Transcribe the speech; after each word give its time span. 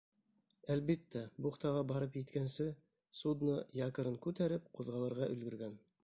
Әлбиттә, 0.75 1.21
бухтаға 1.45 1.83
барып 1.91 2.15
еткәнсе, 2.19 2.65
судно, 3.19 3.57
якорын 3.81 4.17
күтәреп, 4.23 4.65
ҡуҙғалырға 4.79 5.29
өлгөргән. 5.35 5.77